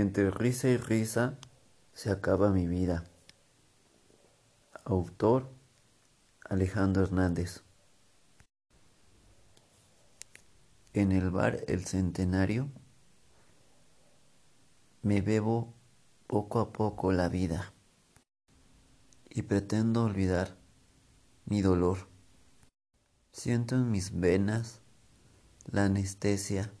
[0.00, 1.36] Entre risa y risa
[1.92, 3.04] se acaba mi vida.
[4.86, 5.50] Autor
[6.48, 7.62] Alejandro Hernández.
[10.94, 12.70] En el bar El Centenario
[15.02, 15.74] me bebo
[16.26, 17.74] poco a poco la vida
[19.28, 20.56] y pretendo olvidar
[21.44, 22.08] mi dolor.
[23.32, 24.80] Siento en mis venas
[25.70, 26.72] la anestesia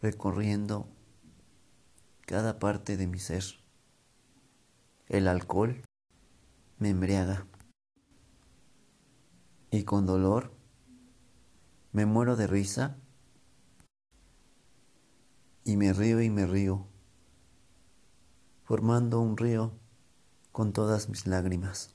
[0.00, 0.95] recorriendo
[2.26, 3.44] cada parte de mi ser.
[5.06, 5.84] El alcohol
[6.78, 7.46] me embriaga.
[9.70, 10.52] Y con dolor
[11.92, 12.98] me muero de risa
[15.64, 16.86] y me río y me río,
[18.64, 19.72] formando un río
[20.52, 21.94] con todas mis lágrimas.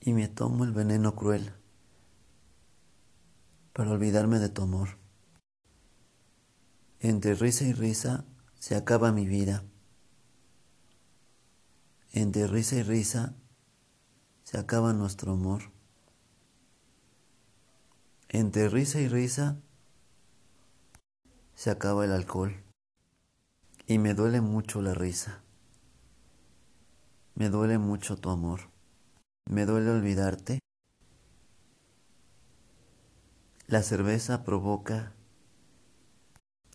[0.00, 1.52] Y me tomo el veneno cruel
[3.72, 5.03] para olvidarme de tu amor.
[7.04, 8.24] Entre risa y risa
[8.58, 9.62] se acaba mi vida.
[12.12, 13.34] Entre risa y risa
[14.42, 15.70] se acaba nuestro amor.
[18.30, 19.60] Entre risa y risa
[21.54, 22.64] se acaba el alcohol.
[23.86, 25.42] Y me duele mucho la risa.
[27.34, 28.70] Me duele mucho tu amor.
[29.44, 30.60] Me duele olvidarte.
[33.66, 35.12] La cerveza provoca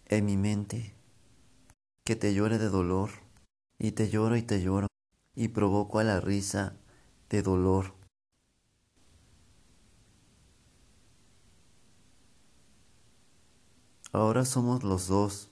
[0.09, 0.95] en mi mente
[2.03, 3.11] que te llore de dolor
[3.77, 4.87] y te lloro y te lloro
[5.35, 6.75] y provoco a la risa
[7.29, 7.93] de dolor.
[14.11, 15.49] Ahora somos los dos,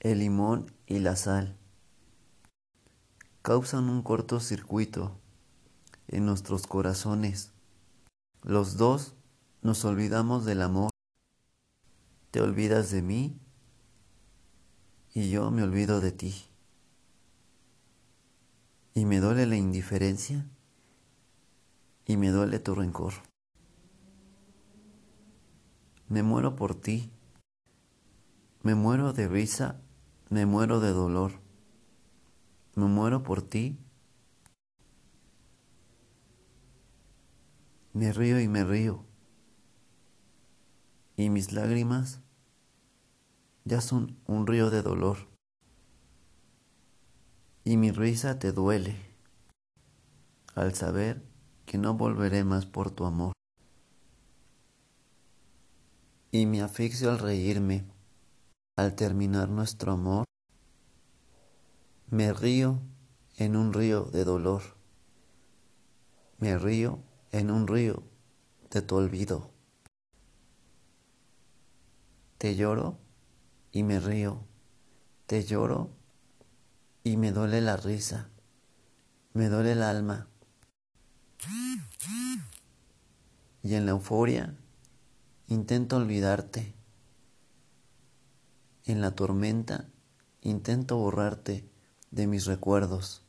[0.00, 1.58] el limón y la sal.
[3.42, 5.14] Causan un cortocircuito
[6.08, 7.52] en nuestros corazones.
[8.42, 9.14] Los dos
[9.60, 10.90] nos olvidamos del amor
[12.30, 13.40] te olvidas de mí
[15.14, 16.34] y yo me olvido de ti.
[18.94, 20.46] Y me duele la indiferencia
[22.04, 23.14] y me duele tu rencor.
[26.08, 27.10] Me muero por ti.
[28.62, 29.80] Me muero de risa,
[30.30, 31.32] me muero de dolor.
[32.74, 33.78] Me muero por ti.
[37.92, 39.07] Me río y me río
[41.18, 42.20] y mis lágrimas
[43.64, 45.28] ya son un río de dolor.
[47.64, 48.96] Y mi risa te duele
[50.54, 51.20] al saber
[51.66, 53.32] que no volveré más por tu amor.
[56.30, 57.84] Y me asfixio al reírme,
[58.76, 60.24] al terminar nuestro amor,
[62.10, 62.80] me río
[63.38, 64.62] en un río de dolor,
[66.38, 67.02] me río
[67.32, 68.04] en un río
[68.70, 69.57] de tu olvido.
[72.38, 72.98] Te lloro
[73.72, 74.44] y me río.
[75.26, 75.90] Te lloro
[77.02, 78.30] y me duele la risa.
[79.34, 80.28] Me duele el alma.
[83.62, 84.54] Y en la euforia
[85.48, 86.74] intento olvidarte.
[88.86, 89.88] En la tormenta
[90.40, 91.68] intento borrarte
[92.12, 93.22] de mis recuerdos.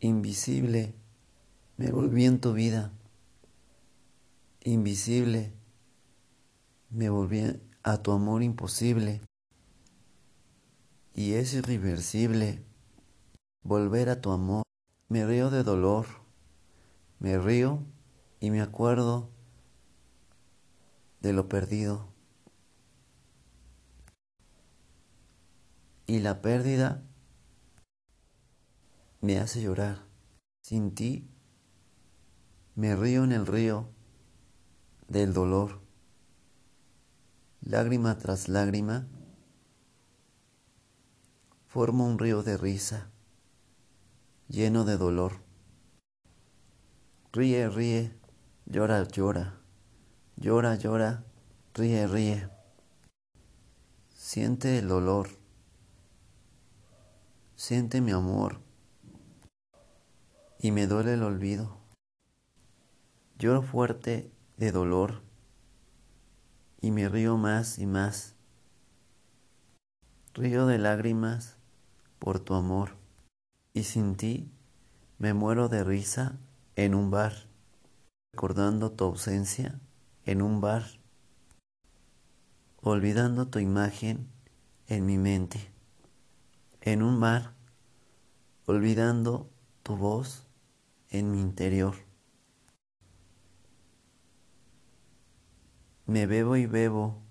[0.00, 0.92] Invisible,
[1.76, 2.90] me volví en tu vida.
[4.64, 5.52] Invisible
[6.92, 9.22] me volví a tu amor imposible
[11.14, 12.62] y es irreversible
[13.62, 14.62] volver a tu amor.
[15.08, 16.06] Me río de dolor,
[17.18, 17.82] me río
[18.40, 19.30] y me acuerdo
[21.20, 22.08] de lo perdido.
[26.06, 27.02] Y la pérdida
[29.20, 30.04] me hace llorar.
[30.62, 31.30] Sin ti
[32.74, 33.88] me río en el río
[35.08, 35.81] del dolor
[37.64, 39.06] lágrima tras lágrima,
[41.66, 43.10] forma un río de risa,
[44.48, 45.40] lleno de dolor.
[47.32, 48.18] Ríe, ríe,
[48.66, 49.60] llora, llora,
[50.36, 51.24] llora, llora,
[51.74, 52.50] ríe, ríe.
[54.12, 55.28] Siente el dolor,
[57.54, 58.60] siente mi amor
[60.58, 61.78] y me duele el olvido.
[63.38, 65.31] Lloro fuerte de dolor
[66.82, 68.34] y me río más y más.
[70.34, 71.56] Río de lágrimas
[72.18, 72.96] por tu amor
[73.72, 74.50] y sin ti
[75.18, 76.38] me muero de risa
[76.74, 77.46] en un bar,
[78.32, 79.80] recordando tu ausencia
[80.26, 80.84] en un bar,
[82.80, 84.28] olvidando tu imagen
[84.88, 85.70] en mi mente,
[86.80, 87.54] en un bar,
[88.66, 89.48] olvidando
[89.84, 90.48] tu voz
[91.10, 92.11] en mi interior.
[96.12, 97.22] Me bebo y bebo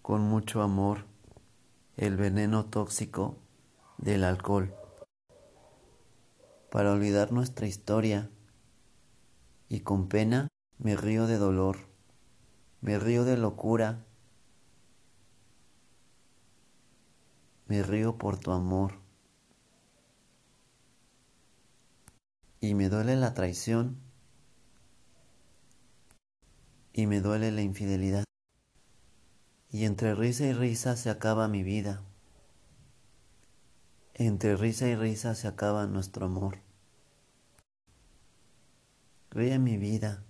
[0.00, 1.04] con mucho amor
[1.96, 3.36] el veneno tóxico
[3.98, 4.72] del alcohol.
[6.70, 8.30] Para olvidar nuestra historia
[9.68, 10.46] y con pena
[10.78, 11.76] me río de dolor,
[12.82, 14.04] me río de locura,
[17.66, 19.00] me río por tu amor.
[22.60, 24.03] Y me duele la traición
[26.94, 28.24] y me duele la infidelidad.
[29.70, 32.02] Y entre risa y risa se acaba mi vida.
[34.14, 36.60] Entre risa y risa se acaba nuestro amor.
[39.30, 40.22] Ríe mi vida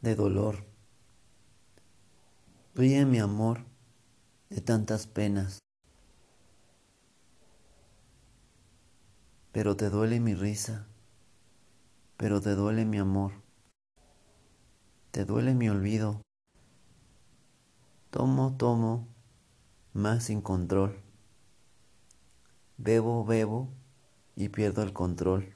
[0.00, 0.64] de dolor.
[2.76, 3.64] Ríe mi amor
[4.50, 5.58] de tantas penas.
[9.50, 10.86] Pero te duele mi risa,
[12.16, 13.43] pero te duele mi amor,
[15.14, 16.22] te duele mi olvido.
[18.10, 19.06] Tomo, tomo,
[19.92, 21.00] más sin control.
[22.78, 23.68] Bebo, bebo
[24.34, 25.54] y pierdo el control.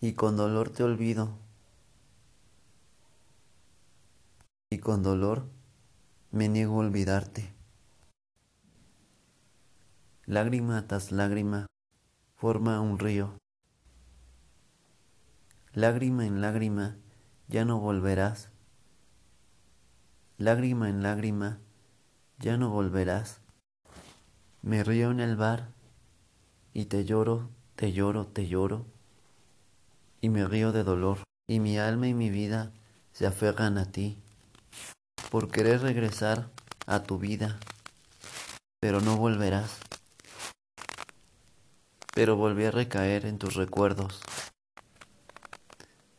[0.00, 1.38] Y con dolor te olvido.
[4.70, 5.48] Y con dolor
[6.32, 7.54] me niego a olvidarte.
[10.26, 11.68] Lágrima tras lágrima
[12.34, 13.38] forma un río.
[15.74, 16.96] Lágrima en lágrima
[17.48, 18.50] ya no volverás
[20.38, 21.58] lágrima en lágrima,
[22.38, 23.40] ya no volverás.
[24.62, 25.68] Me río en el bar
[26.72, 28.86] y te lloro, te lloro, te lloro,
[30.20, 31.18] y me río de dolor,
[31.48, 32.70] y mi alma y mi vida
[33.12, 34.16] se aferran a ti,
[35.30, 36.48] por querer regresar
[36.86, 37.58] a tu vida,
[38.80, 39.76] pero no volverás.
[42.14, 44.20] Pero volví a recaer en tus recuerdos,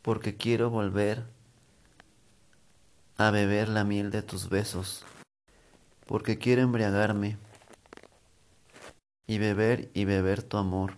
[0.02, 1.26] porque quiero volver
[3.18, 5.06] a beber la miel de tus besos,
[6.08, 7.38] porque quiero embriagarme
[9.28, 10.94] y beber y beber tu amor.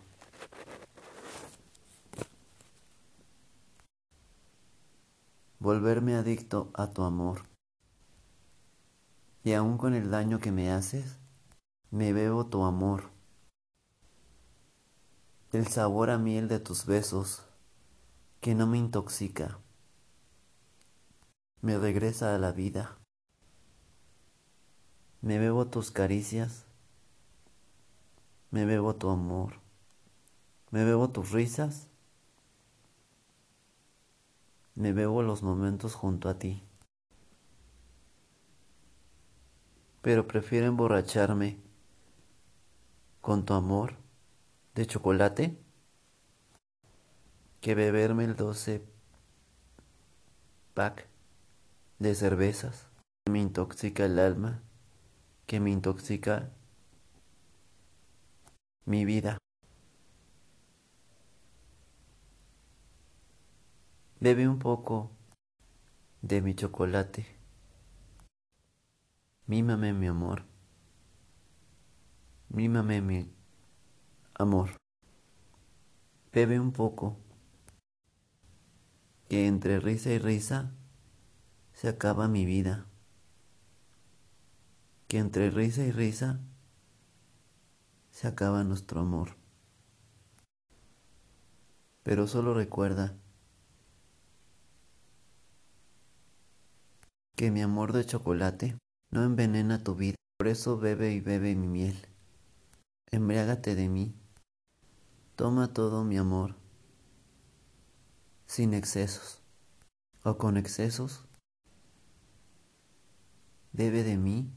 [5.59, 7.43] Volverme adicto a tu amor.
[9.43, 11.17] Y aun con el daño que me haces,
[11.89, 13.09] me bebo tu amor.
[15.51, 17.43] El sabor a miel de tus besos,
[18.41, 19.59] que no me intoxica
[21.61, 22.97] me regresa a la vida.
[25.21, 26.65] Me bebo tus caricias,
[28.49, 29.53] me bebo tu amor,
[30.71, 31.87] me bebo tus risas,
[34.73, 36.63] me bebo los momentos junto a ti.
[40.01, 41.59] Pero prefiero emborracharme
[43.21, 43.97] con tu amor
[44.73, 45.60] de chocolate
[47.61, 48.83] que beberme el 12
[50.73, 51.07] pack
[51.99, 52.87] de cervezas,
[53.23, 54.63] que me intoxica el alma,
[55.45, 56.49] que me intoxica
[58.85, 59.37] mi vida.
[64.19, 65.11] Bebe un poco
[66.23, 67.27] de mi chocolate.
[69.45, 70.45] Mímame mi amor.
[72.49, 73.31] Mímame mi
[74.33, 74.77] amor.
[76.31, 77.17] Bebe un poco.
[79.31, 80.73] Que entre risa y risa
[81.71, 82.85] se acaba mi vida,
[85.07, 86.41] que entre risa y risa
[88.09, 89.37] se acaba nuestro amor.
[92.03, 93.15] Pero solo recuerda
[97.37, 98.77] que mi amor de chocolate
[99.11, 102.05] no envenena tu vida, por eso bebe y bebe mi miel.
[103.11, 104.13] Embriágate de mí,
[105.37, 106.60] toma todo mi amor,
[108.51, 109.41] sin excesos,
[110.25, 111.23] o con excesos
[113.71, 114.51] bebe de mí,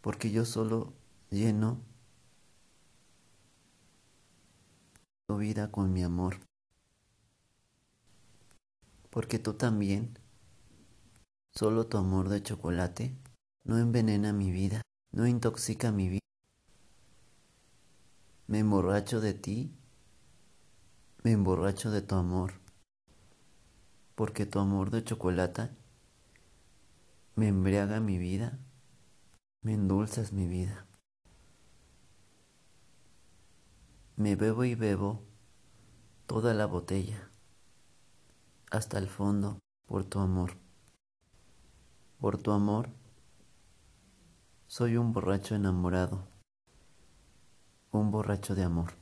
[0.00, 0.94] porque yo solo
[1.28, 1.84] lleno
[5.26, 6.40] tu vida con mi amor,
[9.10, 10.18] porque tú también,
[11.54, 13.14] solo tu amor de chocolate,
[13.64, 14.80] no envenena mi vida,
[15.12, 16.20] no intoxica mi vida.
[18.46, 19.76] Me emborracho de ti,
[21.22, 22.54] me emborracho de tu amor,
[24.14, 25.68] porque tu amor de chocolate
[27.34, 28.58] me embriaga mi vida,
[29.60, 30.86] me endulzas mi vida.
[34.16, 35.22] Me bebo y bebo
[36.26, 37.30] toda la botella,
[38.70, 40.56] hasta el fondo, por tu amor.
[42.18, 42.88] Por tu amor,
[44.68, 46.28] soy un borracho enamorado,
[47.92, 48.99] un borracho de amor.